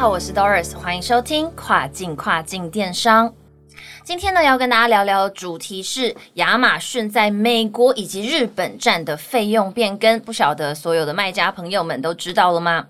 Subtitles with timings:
[0.00, 3.34] 好，我是 Doris，欢迎收听跨境跨境电商。
[4.04, 12.86] 今天呢，要跟大家聊聊的主题是亚马逊在美国以及日本站的费用变更，不晓得所有的卖家朋友们都知道了吗？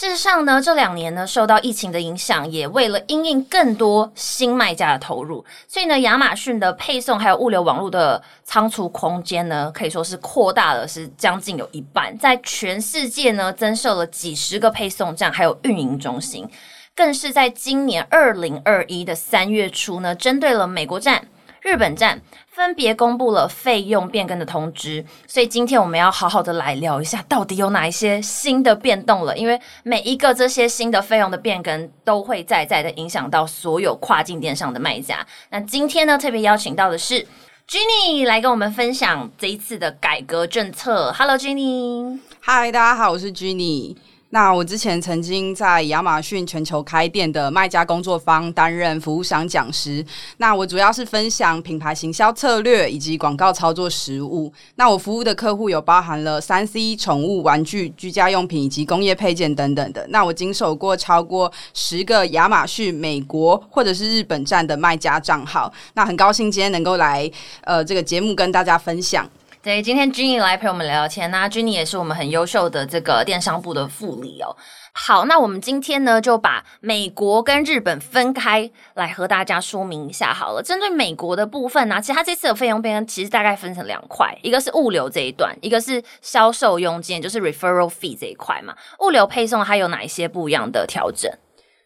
[0.00, 16.48] 事实上呢，这两年呢，受到疫情的影响，也为了因应更多新卖家的投入，所以呢，亚马逊的配送还有物流网络的仓储空间呢，可以说是扩大了，是将近有一半，在全世界呢，增设了几十个配送站，还有运营中心，
[16.94, 21.26] 更是在今年二零二一的三月初呢，针对了美国站、
[21.68, 22.20] 日本站。
[22.50, 29.38] 分别公布了费用变更的通知，所以今天我们要好好的来聊一下，到底有哪一些新的变动了。
[29.38, 35.24] 因为每一个这些新的费用的变更，都会在在的影响到所有跨境电商的卖家。
[35.50, 37.24] 那今天呢，特别邀请到的是
[37.68, 41.12] Jenny 来跟我们分享这一次的改革政策。
[41.12, 42.18] Hello，Jenny。
[42.40, 43.94] 嗨，大家好，我是 Jenny。
[44.30, 50.04] 那我之前曾经在亚马逊全球开店的卖家工作坊担任服务商讲师。
[50.36, 54.52] 那我主要是分享品牌行销策略以及广告操作实务。
[54.76, 60.06] 那我服务的客户有包含了三 C、宠物、玩具、居家用品以及工业配件等等的。
[60.10, 65.72] 那我经手过超过十个亚马逊美国或者是日本站的卖家账号。
[65.94, 67.30] 那很高兴今天能够来
[67.62, 69.26] 呃这个节目跟大家分享。
[69.60, 74.54] 对，今天 Jenny 来陪我们聊聊天那 Jenny 也是我们很优秀的这个电商部的副理哦。
[74.92, 80.62] 好，那我们今天呢就把美国跟日本分开来和大家说明一下好了。
[80.62, 88.76] 针对美国的部分呢，其实它这次的费用变更其实大概分成两块，一个是物流这一段，一个是销售佣金，就是 referral fee 这一块嘛。
[89.00, 91.28] 物流配送它有哪一些不一样的调整？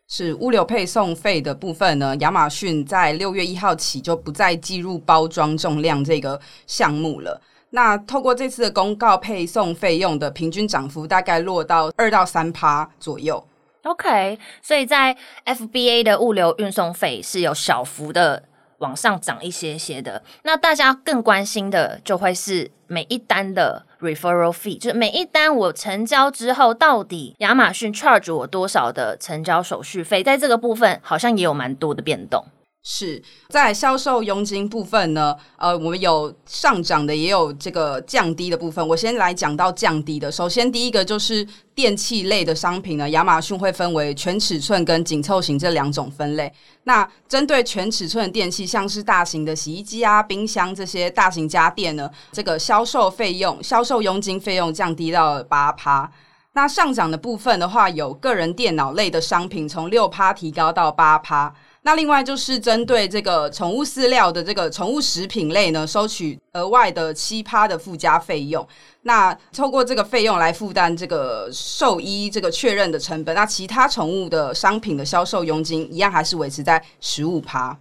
[0.08, 2.14] 是物流配送费的部分呢？
[2.16, 7.40] 亚马逊在六月一号起就不再计入包装重量这个项目了。
[7.74, 13.42] 那透过这次的公告，配送费用的平均涨幅大概落到二到三趴左右。
[13.84, 15.16] OK，所以在
[15.46, 18.42] FBA 的物流运送费是有小幅的
[18.78, 20.22] 往上涨一些些的。
[20.42, 30.22] 那大家更关心的就会是每一单的 referral fee，就是每一单我成交之后，到底亚马逊 charge 我多少的成交手续费？
[30.22, 32.44] 在这个部分好像也有蛮多的变动。
[32.84, 35.36] 是在销售佣金部分呢？
[35.56, 38.86] 呃，我们有上涨的，也有这个降低的部分。
[38.86, 40.32] 我先来讲到降低的。
[40.32, 46.52] 首先，第一个就是电器类的商品呢，亚马逊会分为全尺寸跟紧凑型这两种分类。
[46.82, 56.10] 那针对全尺寸的电器，像是大型的洗衣机啊、冰箱这些大型家电呢，这个销售费用、销售佣金费用降低到八趴。
[56.54, 61.54] 那上涨的部分的话，有个人电脑类的商品从六趴提高到八趴。
[61.84, 68.66] 那另外就是针对这个宠物饲料的这个宠物食品类呢，收取额外的七趴的附加费用。
[69.02, 73.34] 那透过这个费用来负担这个兽医这个确认的成本。
[73.34, 77.76] 那其他宠物的商品的销售佣金一样还是维持在十五趴。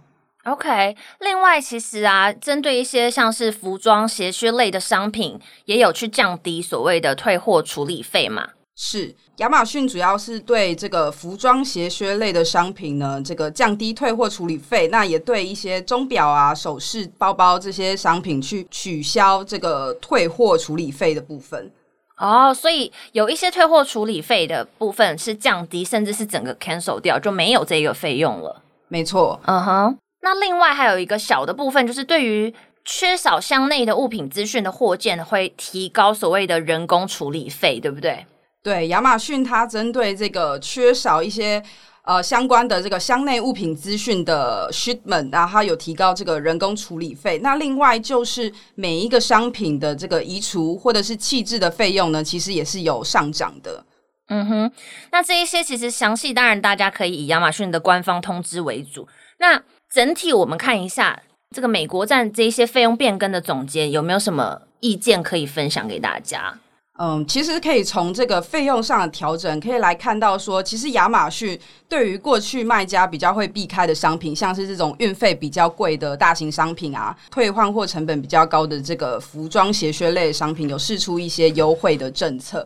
[0.46, 0.96] OK。
[1.20, 8.48] 另外，其实啊，针对一些像是服装鞋靴类的商品，也有去降低所谓的退货处理费嘛。
[8.74, 21.70] 是亚马逊主要是对这个服装鞋靴类的商品呢，这个降低退货处理费，那也对一些钟表啊、首饰、包包这些商品去取消这个退货处理费的部分。
[22.16, 28.62] 哦，所以有一些退货处理费的部分是降低，甚至是整个 cancel 掉，就没有这个费用了。
[28.88, 29.98] 没错，嗯哼。
[30.20, 32.54] 那另外还有一个小的部分，就是对于
[32.84, 38.24] 缺少箱内的物品资讯的货件，会提高所谓的人工处理费，对不对？
[38.62, 41.62] 对亚马逊，它针对这个缺少一些
[42.04, 47.38] 呃相关的这个箱内物品资讯的 shipment，然后它有提高这个人工处理费。
[47.42, 53.84] 那另外就是每一个商品的这个移除或者是弃置的费用呢，其实也是有上涨的。
[54.28, 54.72] 嗯哼，
[55.10, 59.06] 那这一些其实详细，当然大家可以以亚马逊的官方通知为主。
[59.38, 59.60] 那
[59.92, 61.20] 整体我们看一下
[61.50, 66.58] 这个美国站这一些费用变更的总结，有没有什么意见可以分享给大家？
[66.98, 71.58] 嗯，其实可以从这个费用上的调整，可以来看到说，其实亚马逊
[71.88, 82.64] 对于过去卖家比较会避开的商品，像是这种运费比较贵的大型商品啊，退换货成本比较高的这个服装鞋靴类商品，有试出一些优惠的政策。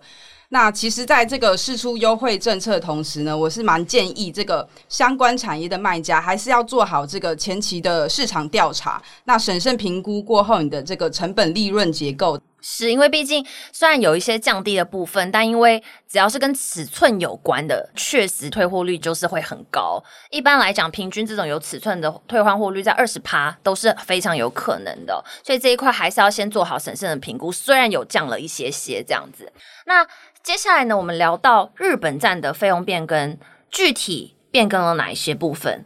[0.48, 12.38] 那其实，在这个试出优惠政策的同时呢，我是蛮建议这个相关产业的卖家还是要做好这个前期的市场调查，那审慎评估过后，你的这个成本利润结构。
[12.68, 20.02] 是因为毕竟虽然有一些降低的部分，但因为只要是跟尺寸有关的，确实退货率就是会很高。
[20.30, 25.24] 一般来讲，平均这种有尺寸的退换货率在二十趴都是非常有可能的。
[25.44, 27.52] 所以这一块还是要先做好审慎的评估。
[27.52, 29.52] 虽然有降了一些些这样子，
[29.84, 30.04] 那
[30.42, 33.38] 接下来呢，我们聊到日本站的费用变更，
[33.70, 35.84] 具体变更了哪一些部分？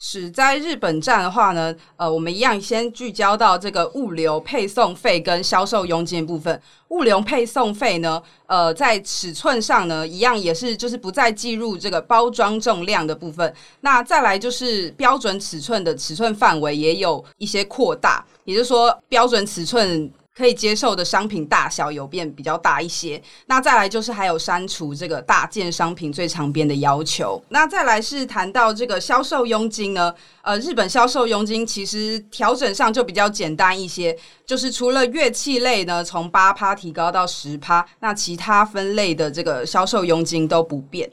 [0.00, 6.60] 是在日本站的话呢，呃，我们一样先聚焦到这个物流配送费跟销售佣金部分。
[6.88, 13.52] 物流配送费呢，呃，在尺寸上呢，一样也是就是不再计入这个包装重量的部分。
[13.80, 20.10] 那再来就是标准尺寸的尺寸范围也有一些扩大，也就是说标准尺寸。
[20.38, 27.42] 可以接受的商品大小有变比较大一些，那再来就是还有删除这个大件商品最长边的要求。
[27.48, 41.10] 那再来是谈到这个销售佣金呢，呃，日本销售佣金其实调整上就比较简单一些，就是除了乐器类呢从八趴提高到十趴，那其他分类的这个销售佣金都不变。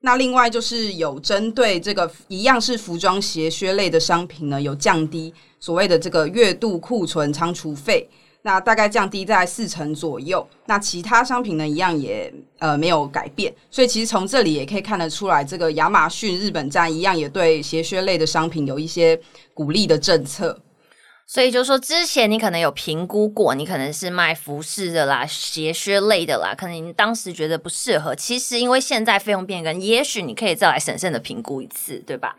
[0.00, 8.06] 那另外就是有针对这个一样是服装鞋靴类的商品呢，有降低所谓的这个月度库存仓储费。
[8.46, 19.20] 那大概降低在四成左右，那其他商品呢，一样也呃没有改变，所以其实从这里也可以看得出来，这个亚马逊日本站一样也对鞋靴类的商品有一些
[19.52, 20.62] 鼓励的政策。
[21.26, 32.36] 所以就说之前你可能有评估过，你可能是卖服饰的啦、鞋靴类的啦，可能你当时觉得不适合，其实因为现在费用变更，也许你可以再来审慎的评估一次，对吧？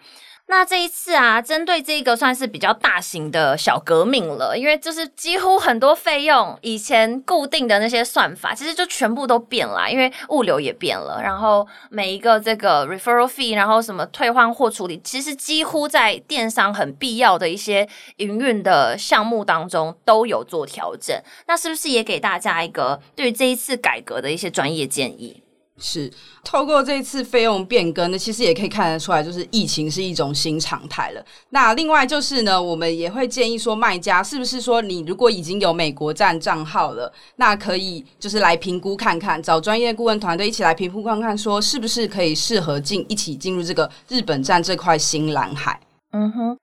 [0.50, 21.22] 那这一次啊，针对这个算是比较大型的小革命了，因为就是几乎很多费用以前固定的那些算法，其实就全部都变了，因为物流也变了，然后每一个这个 referral fee，然后什么退换货处理，其实几乎在电商很必要的一些营运的项目当中都有做调整。
[21.48, 25.44] 那是不是也给大家一个对于这一次改革的一些专业建议？
[25.80, 26.12] 是
[26.44, 31.24] 透过这次费用变更呢，其实也可以看得出来，就是疫情是一种新常态了。
[31.50, 45.80] 那另外就是呢，我们也会建议说，卖家是不是说你如果已经有美国站账号了，那可以就是来评估看看，找专业顾问团队一起来评估看看，说是不是可以适合进一起进入这个日本站这块新蓝海。
[46.12, 46.58] 嗯哼。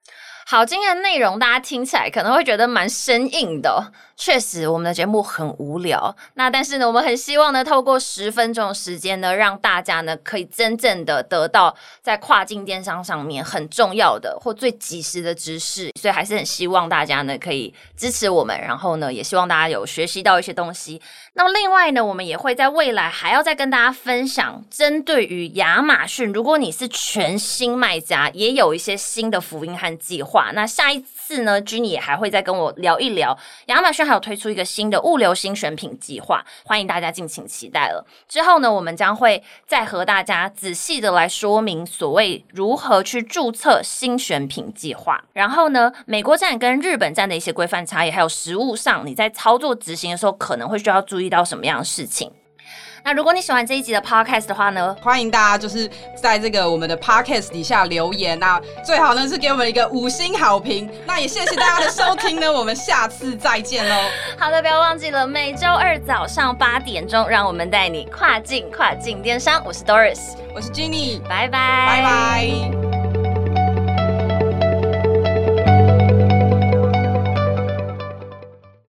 [0.47, 3.91] 好，今天的内容大家听起来可能会觉得蛮生硬的。
[4.17, 6.15] 确实，我们的节目很无聊。
[6.35, 15.91] 那但是呢，我们很希望呢，透过十分钟的时间呢，让大家呢可以真正的得到在跨境电商上面很重要的或最及时的知识。
[15.99, 21.01] 所以还是很希望大家呢可以支持我们，然后呢也希望大家有学习到一些东西。
[21.33, 30.51] 那么另外呢，我们也会在未来还要再跟大家分享，针对于亚马逊，如果你是全新卖家，也有一些新的福音和计划。
[30.53, 38.05] 那下一次呢，Jenny 也还会再跟我聊一聊亚马逊还有推出一个新的物流新选品计划，欢迎大家敬请期待了。
[38.27, 52.31] 之后呢，我们将会再和大家仔细的来说明所谓如何去注册新选品计划，然后呢，美国站跟日本站的一些规范差异，还有实物上你在操作执行的时候可能会需要注意到什么样的事情。
[53.05, 55.87] 那如果你喜欢这一集的 podcast 的话呢，欢迎大家就是
[56.19, 60.89] 在这个我们的 podcast 底下留言，那最好呢是给我们一个五星好评。
[61.05, 63.95] 那也谢谢大家的收听呢，我们下次再见喽。
[64.39, 69.61] 好的，不要忘记了每周二早上八点钟，让我们带你跨境跨境电商。
[69.63, 72.84] 我是 Doris，我是 Jenny，拜拜，拜拜。